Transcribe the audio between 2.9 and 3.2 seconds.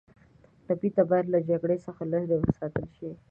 شي.